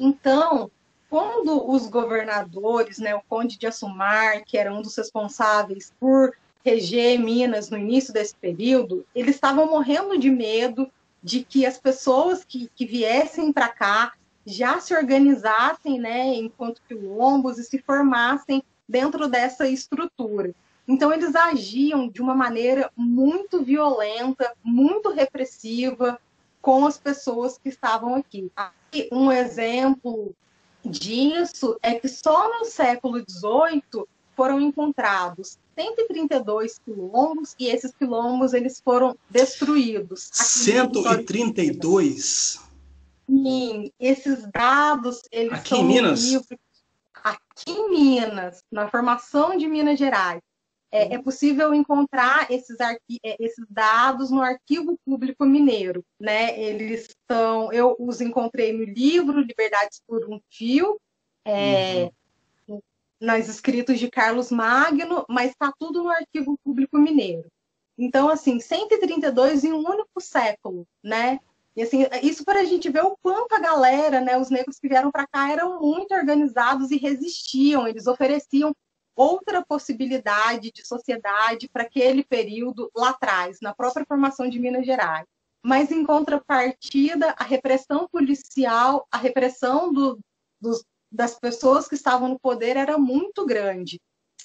[0.01, 0.71] Então,
[1.15, 7.21] quando os governadores, né, o Conde de Assumar, que era um dos responsáveis por reger
[7.21, 10.91] Minas no início desse período, eles estavam morrendo de medo
[11.23, 17.59] de que as pessoas que, que viessem para cá já se organizassem, né, enquanto quilombos
[17.59, 20.53] e se formassem dentro dessa estrutura.
[20.89, 26.19] Então eles agiam de uma maneira muito violenta, muito repressiva
[26.61, 28.51] com as pessoas que estavam aqui.
[29.13, 30.35] Um exemplo
[30.85, 34.05] disso é que só no século XVIII
[34.37, 40.29] foram encontrados 132 quilombos e esses quilombos eles foram destruídos.
[40.33, 42.61] 132?
[43.29, 46.23] Sim, esses dados, eles aqui são em Minas?
[46.25, 46.59] Livros,
[47.15, 50.43] aqui em Minas, na formação de Minas Gerais.
[50.95, 52.97] É, é possível encontrar esses, é,
[53.41, 56.57] esses dados no Arquivo Público Mineiro, né?
[56.57, 61.01] Eles estão, eu os encontrei no livro Liberdades por um Fio,
[61.45, 62.13] é,
[62.69, 62.81] uhum.
[63.21, 67.51] nas escritos de Carlos Magno, mas está tudo no Arquivo Público Mineiro.
[67.99, 71.41] Então, assim, 132 em um único século, né?
[71.75, 74.89] E assim, isso para a gente ver o quanto a galera, né, os negros que
[74.89, 78.73] vieram para cá eram muito organizados e resistiam, eles ofereciam
[79.17, 85.27] outra possibilidade de sociedade para aquele período lá atrás, na própria formação de Minas Gerais.
[85.63, 90.19] Mas, em contrapartida, a repressão policial, a repressão do,
[90.61, 93.99] dos, das pessoas que estavam no poder era muito grande.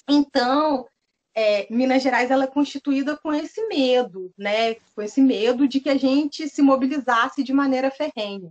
[0.08, 0.86] Então,
[1.34, 4.74] é, Minas Gerais ela é constituída com esse medo, né?
[4.94, 8.50] Com esse medo de que a gente se mobilizasse de maneira ferrenha.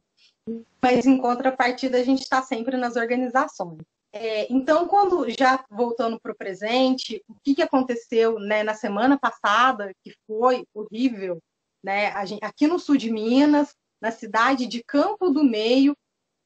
[0.82, 3.82] Mas em contrapartida a gente está sempre nas organizações.
[4.12, 9.20] É, então, quando já voltando para o presente, o que, que aconteceu né, na semana
[9.20, 11.40] passada, que foi horrível,
[11.84, 12.26] né?
[12.26, 15.96] Gente, aqui no sul de Minas, na cidade de Campo do Meio,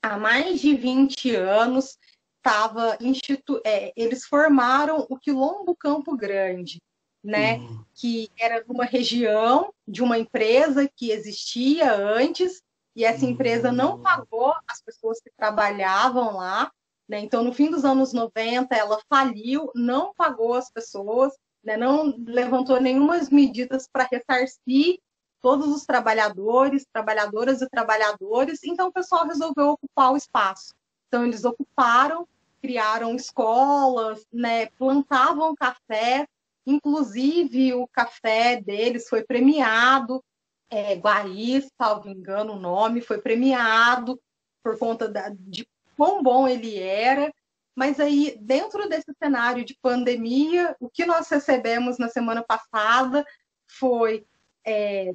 [0.01, 1.97] há mais de 20 anos,
[2.37, 6.81] estava institu é, eles formaram o Quilombo Campo Grande,
[7.23, 7.57] né?
[7.57, 7.85] Uhum.
[7.95, 12.61] Que era uma região de uma empresa que existia antes
[12.95, 14.01] e essa empresa não uhum.
[14.01, 16.69] pagou as pessoas que trabalhavam lá.
[17.13, 17.19] Né?
[17.19, 21.31] Então, no fim dos anos 90, ela faliu, não pagou as pessoas,
[21.63, 21.77] né?
[21.77, 24.97] não levantou nenhuma medidas para ressarcir
[25.39, 28.63] todos os trabalhadores, trabalhadoras e trabalhadores.
[28.63, 30.73] Então, o pessoal resolveu ocupar o espaço.
[31.07, 32.27] Então, eles ocuparam
[32.59, 36.25] criaram escolas, né, plantavam café,
[36.65, 40.23] inclusive o café deles foi premiado,
[40.69, 44.17] é, Guari, salvo engano o nome, foi premiado
[44.63, 47.33] por conta da, de quão bom ele era.
[47.75, 53.25] Mas aí, dentro desse cenário de pandemia, o que nós recebemos na semana passada
[53.67, 54.25] foi
[54.65, 55.11] é,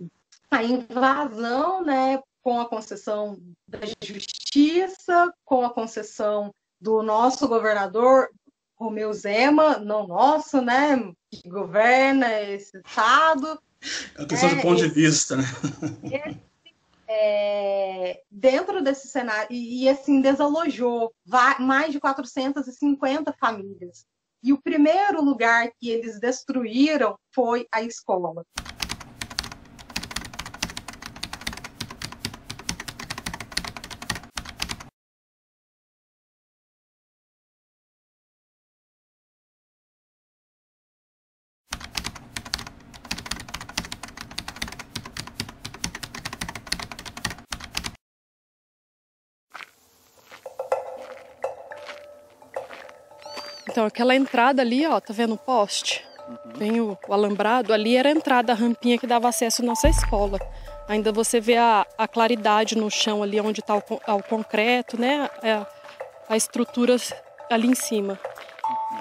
[0.51, 8.29] a invasão, né, com a concessão da justiça, com a concessão do nosso governador
[8.77, 13.61] Romeu Zema, não nosso, né, que governa esse estado.
[14.17, 15.45] É uma questão é, de ponto esse, de vista, né?
[17.09, 21.13] É, dentro desse cenário, e, e assim, desalojou
[21.59, 24.05] mais de 450 famílias.
[24.43, 28.45] E o primeiro lugar que eles destruíram foi a escola.
[53.79, 56.05] Então, aquela entrada ali, ó, tá vendo o poste?
[56.29, 56.53] Uhum.
[56.57, 59.89] Vem o, o, alambrado, ali era a entrada, a rampinha que dava acesso à nossa
[59.89, 60.41] escola.
[60.89, 65.31] Ainda você vê a, a claridade no chão ali onde está o, o, concreto, né?
[65.41, 65.67] A, é,
[66.29, 66.97] a estrutura
[67.49, 68.19] ali em cima.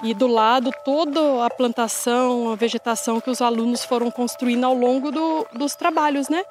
[0.04, 5.10] E do lado toda a plantação, a vegetação que os alunos foram construindo ao longo
[5.10, 6.44] do, dos trabalhos, né?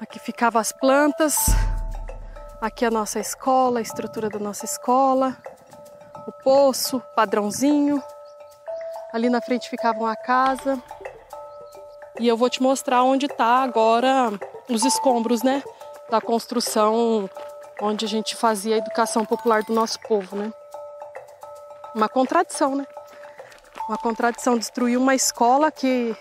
[0.00, 1.36] Aqui ficavam as plantas,
[2.62, 5.36] aqui a nossa escola, a estrutura da nossa escola
[6.26, 8.02] o poço, padrãozinho.
[9.12, 10.82] Ali na frente ficava uma casa.
[12.18, 14.30] E eu vou te mostrar onde está agora
[14.68, 15.62] os escombros, né?
[16.10, 17.28] Da construção
[17.80, 20.52] onde a gente fazia a educação popular do nosso povo, né?
[21.94, 22.86] Uma contradição, né?
[23.88, 26.16] Uma contradição destruir uma escola que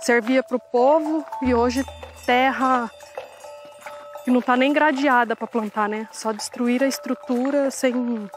[0.00, 1.84] servia para o povo e hoje
[2.24, 2.90] terra
[4.24, 6.08] que não está nem gradeada para plantar, né?
[6.12, 8.28] Só destruir a estrutura sem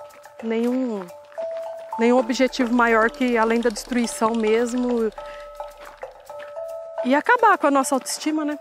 [0.43, 1.05] nenhum,
[1.99, 5.11] nenhum objetivo maior que além da destruição mesmo
[7.05, 8.57] e acabar com a nossa autoestima, né?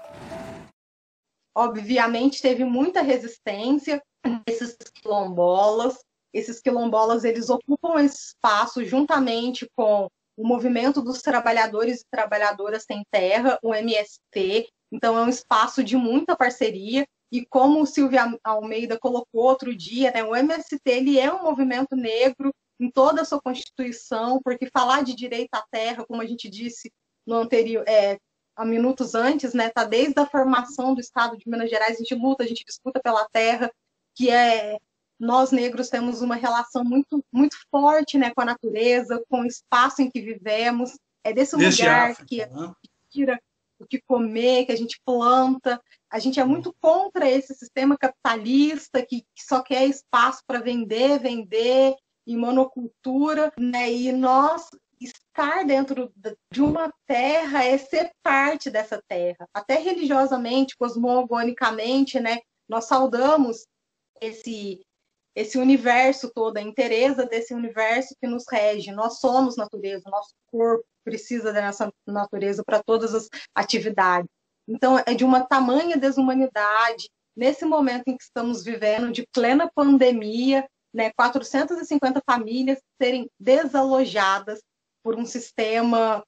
[1.55, 4.01] Obviamente teve muita resistência
[4.47, 5.99] esses quilombolas.
[6.33, 13.59] Esses quilombolas eles ocupam espaço juntamente com o movimento dos trabalhadores e trabalhadoras sem terra,
[13.63, 14.69] o MST.
[14.93, 17.07] Então é um espaço de muita parceria.
[17.31, 21.95] E como o Silvia Almeida colocou outro dia, né, o MST ele é um movimento
[21.95, 26.49] negro em toda a sua constituição, porque falar de direito à terra, como a gente
[26.49, 26.93] disse
[27.27, 28.19] no anterior, é,
[28.57, 32.15] há minutos antes, né, tá desde a formação do Estado de Minas Gerais, a gente
[32.15, 33.71] luta, a gente disputa pela terra,
[34.15, 34.79] que é
[35.19, 40.01] nós negros temos uma relação muito muito forte, né, com a natureza, com o espaço
[40.01, 42.73] em que vivemos, é desse Desde lugar África, que né?
[43.11, 43.41] tira
[43.79, 45.81] o que comer, que a gente planta.
[46.11, 51.21] A gente é muito contra esse sistema capitalista que, que só quer espaço para vender,
[51.21, 51.95] vender
[52.27, 53.91] e monocultura, né?
[53.91, 54.69] E nós
[55.01, 56.13] estar dentro
[56.53, 62.39] de uma terra é ser parte dessa terra, até religiosamente, cosmogonicamente, né?
[62.69, 63.67] Nós saudamos
[64.21, 64.81] esse
[65.35, 68.91] esse universo todo, a inteireza desse universo que nos rege.
[68.91, 74.29] Nós somos natureza, nosso corpo precisa dessa natureza para todas as atividades.
[74.69, 80.69] Então, é de uma tamanha desumanidade, nesse momento em que estamos vivendo, de plena pandemia,
[80.93, 84.61] né, 450 famílias serem desalojadas
[85.03, 86.23] por um sistema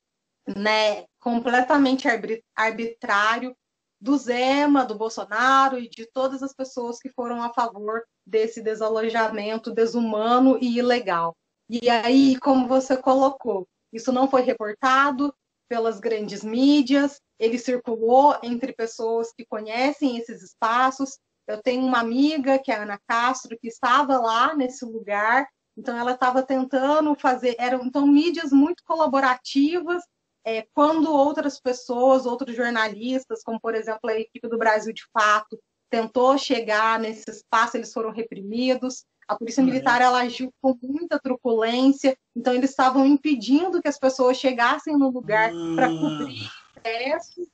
[0.56, 2.08] né, completamente
[2.56, 3.54] arbitrário
[4.00, 9.70] do Zema, do Bolsonaro e de todas as pessoas que foram a favor desse desalojamento
[9.70, 11.36] desumano e ilegal.
[11.68, 15.34] E aí, como você colocou, Isso não foi reportado
[15.68, 21.18] pelas grandes mídias, ele circulou entre pessoas que conhecem esses espaços.
[21.47, 25.97] Eu tenho uma amiga, que é a Ana Castro, que estava lá nesse lugar, então
[25.97, 30.03] ela estava tentando fazer, eram então mídias muito colaborativas,
[30.45, 35.59] é, quando outras pessoas, outros jornalistas, como por exemplo a equipe do Brasil de Fato,
[35.91, 39.05] tentou chegar nesse espaço, eles foram reprimidos.
[39.30, 44.36] A polícia militar ela agiu com muita truculência, então eles estavam impedindo que as pessoas
[44.36, 46.00] chegassem no lugar para Ah.
[46.00, 47.46] cobrir ingressos.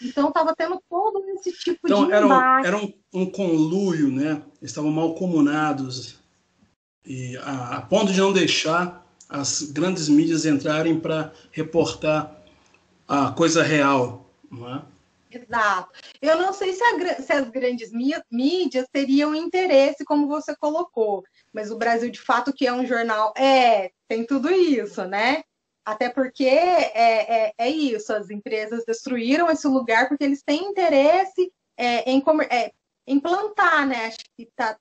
[0.00, 4.42] Então estava tendo todo esse tipo Então de era, um, era um, um conluio, né?
[4.60, 6.20] Eles estavam mal comunados
[7.04, 12.32] e a, a ponto de não deixar as grandes mídias entrarem para reportar
[13.08, 14.82] a coisa real, não é?
[15.34, 15.90] Exato.
[16.22, 21.24] Eu não sei se, a se as grandes mí- mídias teriam interesse, como você colocou,
[21.52, 25.42] mas o Brasil, de fato, que é um jornal, é, tem tudo isso, né?
[25.84, 31.52] Até porque é, é, é isso, as empresas destruíram esse lugar porque eles têm interesse
[31.76, 32.72] é, em, é,
[33.06, 34.06] em plantar, né?
[34.06, 34.78] Acho que tá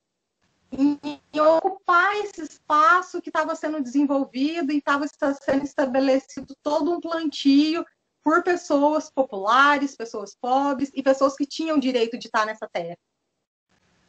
[0.72, 7.00] em, em ocupar esse espaço que estava sendo desenvolvido e estava sendo estabelecido todo um
[7.00, 7.86] plantio
[8.24, 12.98] por pessoas populares, pessoas pobres e pessoas que tinham direito de estar nessa terra.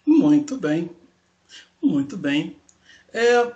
[0.07, 0.91] Muito bem,
[1.83, 2.57] muito bem.
[3.12, 3.53] É,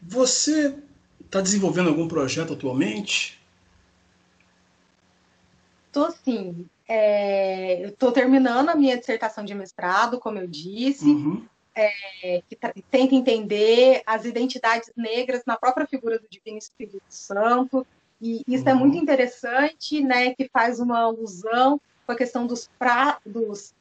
[0.00, 0.76] você
[1.20, 3.40] está desenvolvendo algum projeto atualmente?
[5.92, 6.68] Tô sim.
[6.88, 11.44] É, estou terminando a minha dissertação de mestrado, como eu disse, Uhum.
[11.74, 12.56] é, que
[12.90, 17.86] tenta entender as identidades negras na própria figura do Divino Espírito Santo.
[18.20, 18.80] E isso é Uhum.
[18.80, 23.74] muito interessante, né, que faz uma alusão com a questão dos, pra, dos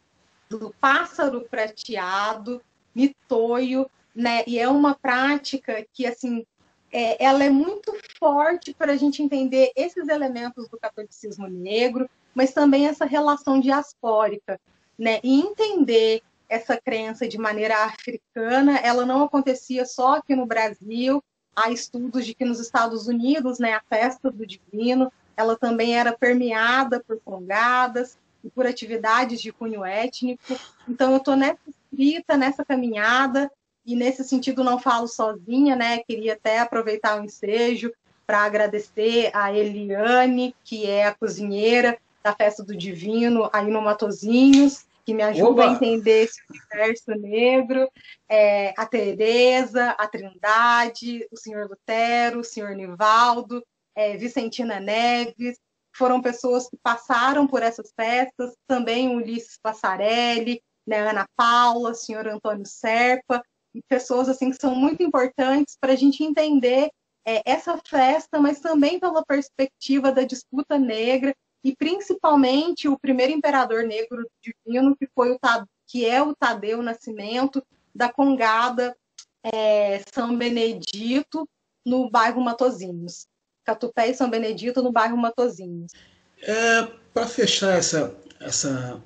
[0.50, 2.62] do pássaro prateado,
[2.94, 4.44] mitoio, né?
[4.48, 6.46] E é uma prática que, assim,
[6.92, 12.54] é, ela é muito forte para a gente entender esses elementos do catolicismo negro, mas
[12.54, 14.60] também essa relação diaspórica,
[14.98, 15.20] né?
[15.24, 21.24] E entender essa crença de maneira africana, ela não acontecia só aqui no Brasil.
[21.56, 26.12] Há estudos de que nos Estados Unidos, né, a festa do divino, ela também era
[26.12, 30.60] permeada por congadas e por atividades de cunho étnico.
[30.88, 33.50] Então, eu estou nessa escrita, nessa caminhada,
[33.86, 36.00] e nesse sentido não falo sozinha, né?
[36.00, 37.94] Queria até aproveitar o ensejo
[38.26, 44.86] para agradecer a Eliane, que é a cozinheira da Festa do Divino aí no Matozinhos,
[45.06, 45.70] que me ajuda Oba!
[45.70, 47.88] a entender esse universo negro,
[48.28, 53.64] é, a Tereza, a Trindade, o senhor Lutero, o senhor Nivaldo,
[53.96, 55.58] é, Vicentina Neves,
[55.96, 61.96] foram pessoas que passaram por essas festas, também o Ulisses Passarelli, né, Ana Paula, o
[61.96, 63.42] senhor Antônio Serpa,
[63.74, 66.90] e pessoas assim que são muito importantes para a gente entender
[67.28, 71.36] é, essa festa, mas também pela perspectiva da disputa negra
[71.66, 75.40] e principalmente o primeiro imperador negro divino que foi o
[75.88, 78.96] que é o Tadeu Nascimento da Congada
[79.44, 81.50] é, São Benedito
[81.84, 83.26] no bairro Matozinhos,
[83.64, 85.92] Catupé e São Benedito no bairro Matozinhos.
[86.40, 89.02] É, para fechar essa, essa,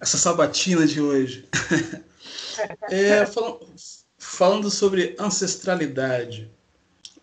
[0.00, 1.46] essa sabatina de hoje,
[2.90, 3.60] é, falam-
[4.16, 6.50] falando sobre ancestralidade,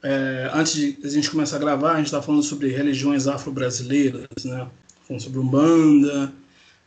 [0.03, 4.43] é, antes de a gente começar a gravar, a gente estava falando sobre religiões afro-brasileiras,
[4.43, 4.67] né?
[5.07, 6.33] Falando sobre Umbanda,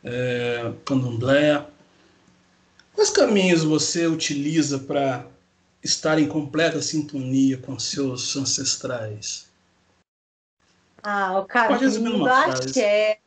[0.03, 1.65] é, Candomblé.
[2.93, 5.25] Quais caminhos você utiliza para
[5.83, 9.47] estar em completa sintonia com seus ancestrais?
[11.01, 12.51] Ah, o caminho do frase.
[12.51, 13.19] axé.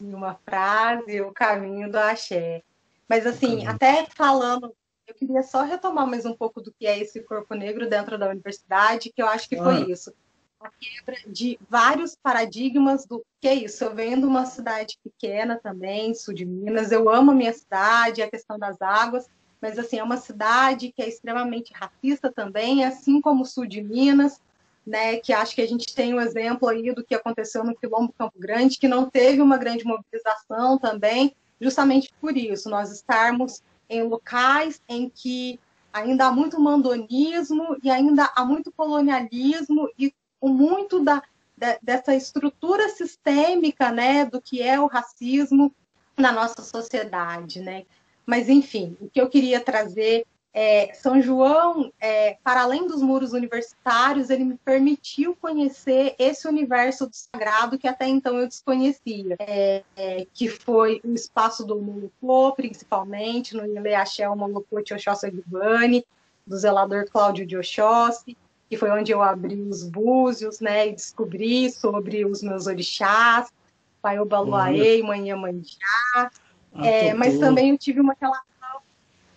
[0.00, 2.62] Em uma frase, o caminho do axé.
[3.08, 4.74] Mas, assim, até falando,
[5.06, 8.28] eu queria só retomar mais um pouco do que é esse corpo negro dentro da
[8.28, 9.86] universidade, que eu acho que foi Ah.
[9.88, 10.12] isso.
[10.60, 13.84] A quebra de vários paradigmas do que é isso.
[13.84, 16.90] Eu venho de uma cidade pequena também, sul de Minas.
[16.90, 19.28] Eu amo a minha cidade, a questão das águas,
[19.60, 23.82] mas, assim, é uma cidade que é extremamente racista também, assim como o sul de
[23.82, 24.40] Minas
[24.86, 28.12] né, que acho que a gente tem o exemplo aí do que aconteceu no Quilombo
[28.18, 34.02] Campo Grande, que não teve uma grande mobilização também, justamente por isso, nós estarmos em
[34.02, 35.58] locais em que
[35.92, 40.12] ainda há muito mandonismo e ainda há muito colonialismo e
[40.42, 41.22] muito da,
[41.56, 45.74] de- dessa estrutura sistêmica, né, do que é o racismo
[46.16, 47.84] na nossa sociedade, né?
[48.26, 50.26] Mas enfim, o que eu queria trazer
[50.56, 57.08] é, São João, é, para além dos muros universitários, ele me permitiu conhecer esse universo
[57.08, 62.52] do sagrado que até então eu desconhecia, é, é, que foi o espaço do Molocô,
[62.52, 66.06] principalmente, no Ileaxé, o Molocô de Oxóssi Aguibani,
[66.46, 68.36] do zelador Cláudio de Oxóssi,
[68.70, 73.52] que foi onde eu abri os búzios, né, e descobri sobre os meus orixás,
[74.00, 76.30] Pai Obaluaê, Mãe Iemanjá,
[76.76, 78.44] ah, é, mas também eu tive uma relação,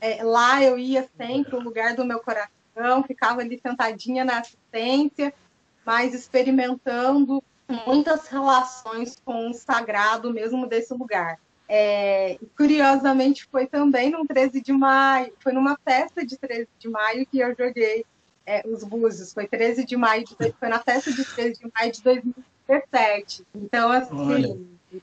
[0.08, 5.34] é, lá eu ia sempre, o lugar do meu coração, ficava ali sentadinha na assistência,
[5.86, 7.44] mas experimentando
[7.86, 11.38] muitas relações com o sagrado mesmo desse lugar.
[11.70, 17.26] É, curiosamente, foi também no 13 de maio, foi numa festa de 13 de maio
[17.26, 18.06] que eu joguei
[18.46, 19.34] é, os búzios.
[19.34, 23.44] Foi 13 de maio, de, foi na festa de 13 de maio de 2017.
[23.54, 24.58] Então, assim, Olha,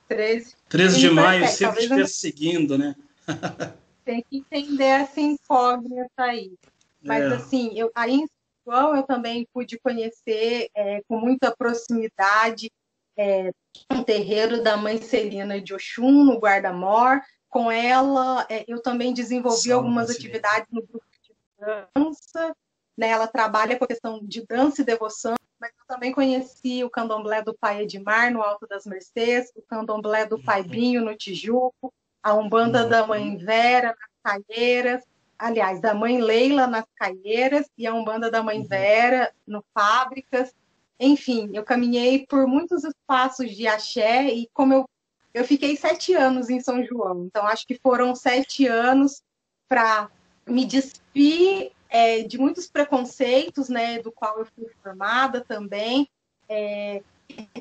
[0.09, 2.97] 13, 13 de maio sempre te perseguindo, né?
[4.05, 6.55] tem que entender essa incógnita aí.
[7.03, 7.35] Mas, é.
[7.35, 8.27] assim, eu, aí em
[8.67, 12.71] João eu também pude conhecer é, com muita proximidade
[13.17, 13.51] é,
[13.93, 17.21] um terreiro da mãe Celina de Oxum, no Guarda-Mor.
[17.49, 22.57] Com ela, é, eu também desenvolvi algumas atividades no grupo de dança.
[22.97, 23.09] Né?
[23.09, 27.43] Ela trabalha com a questão de dança e devoção, mas eu também conheci o candomblé
[27.43, 30.69] do Pai Edmar, no Alto das Mercês, o candomblé do Pai uhum.
[30.69, 31.93] Binho, no Tijuco,
[32.25, 33.45] a Umbanda da Mãe uhum.
[33.45, 33.89] Vera,
[34.25, 35.03] nas Caieiras,
[35.39, 38.67] aliás, da Mãe Leila, nas Caieiras, e a Umbanda da Mãe uhum.
[38.67, 40.55] Vera, no Fábricas.
[40.99, 44.89] Enfim, eu caminhei por muitos espaços de axé e como eu,
[45.35, 49.23] eu fiquei sete anos em São João, então acho que foram sete anos
[49.69, 50.09] para
[50.47, 56.09] me despir é, de muitos preconceitos, né, do qual eu fui formada também,
[56.49, 57.03] é,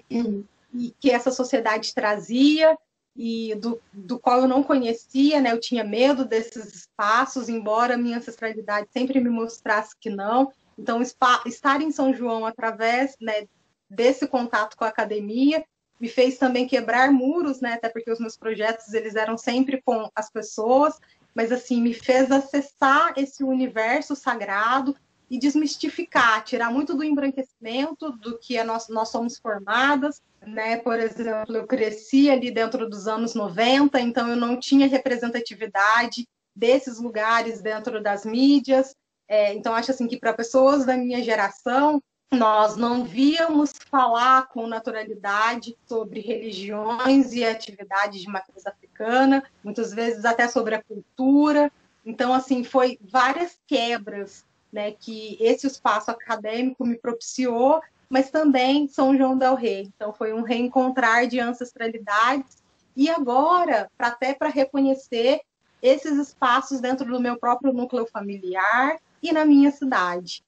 [0.09, 2.77] e que essa sociedade trazia
[3.15, 7.97] e do, do qual eu não conhecia, né, eu tinha medo desses espaços, embora a
[7.97, 10.51] minha ancestralidade sempre me mostrasse que não.
[10.77, 13.45] Então, estar em São João através né,
[13.89, 15.63] desse contato com a academia
[15.99, 20.09] me fez também quebrar muros, né, até porque os meus projetos eles eram sempre com
[20.15, 20.99] as pessoas,
[21.33, 24.95] mas assim me fez acessar esse universo sagrado
[25.33, 30.77] e desmistificar, tirar muito do embranquecimento do que é nós, nós somos formadas, né?
[30.77, 36.99] Por exemplo, eu cresci ali dentro dos anos 90, então eu não tinha representatividade desses
[36.99, 38.95] lugares dentro das mídias.
[39.27, 41.99] É, então acho assim que para pessoas da minha geração
[42.31, 50.25] nós não víamos falar com naturalidade sobre religiões e atividades de matriz africana, muitas vezes
[50.25, 51.71] até sobre a cultura.
[52.05, 59.15] Então, assim, foi várias quebras né, que esse espaço acadêmico me propiciou, mas também São
[59.15, 59.91] João del Rei.
[59.95, 62.57] Então, foi um reencontrar de ancestralidades
[62.97, 65.41] e agora, até para reconhecer
[65.81, 70.43] esses espaços dentro do meu próprio núcleo familiar e na minha cidade.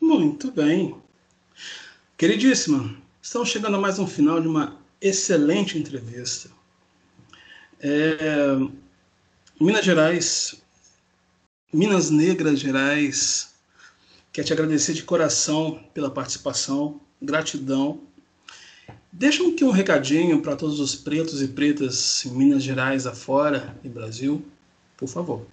[0.00, 0.96] Muito bem.
[2.16, 6.50] Queridíssima, estamos chegando a mais um final de uma excelente entrevista.
[7.80, 8.56] É,
[9.58, 10.60] Minas Gerais,
[11.72, 13.54] Minas Negras Gerais,
[14.40, 18.00] quer te agradecer de coração pela participação, gratidão.
[19.12, 23.88] Deixa aqui um recadinho para todos os pretos e pretas em Minas Gerais afora e
[23.88, 24.42] Brasil,
[24.96, 25.46] por favor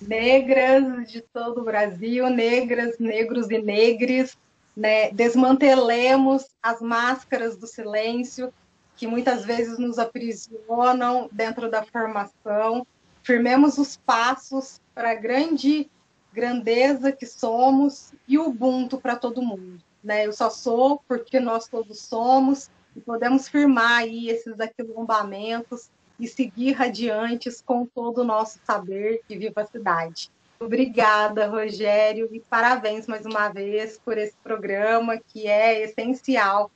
[0.00, 4.36] negras de todo o Brasil, negras, negros e negres,
[4.76, 5.12] né?
[5.12, 8.52] desmantelemos as máscaras do silêncio
[8.96, 12.84] que muitas vezes nos aprisionam dentro da formação,
[13.22, 15.88] firmemos os passos para grande
[16.32, 19.82] grandeza que somos e Ubuntu para todo mundo.
[20.02, 20.26] Né?
[20.26, 26.72] Eu só sou porque nós todos somos e podemos firmar aí esses aquilombamentos e seguir
[26.72, 30.30] radiantes com todo o nosso saber e viva a cidade.
[30.60, 36.70] Obrigada, Rogério, e parabéns mais uma vez por esse programa que é essencial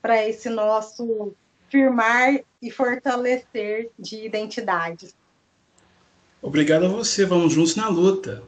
[0.00, 1.34] para esse nosso
[1.68, 5.16] firmar e fortalecer de identidades.
[6.40, 8.42] Obrigado a você, vamos juntos na luta.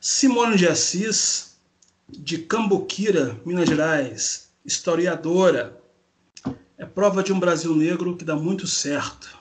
[0.00, 1.60] Simone de Assis,
[2.08, 5.78] de Cambuquira, Minas Gerais, historiadora,
[6.78, 9.38] é prova de um Brasil negro que dá muito certo.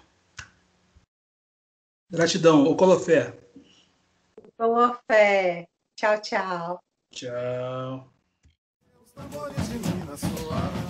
[2.12, 2.66] Gratidão.
[2.66, 3.34] O Colofé.
[4.58, 5.66] Colofé.
[5.96, 6.84] Tchau, tchau.
[7.12, 8.12] Tchau.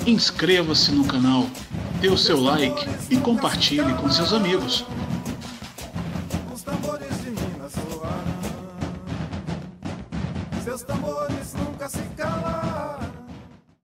[0.07, 1.43] Inscreva-se no canal,
[2.01, 4.83] dê o seu like e compartilhe com seus amigos.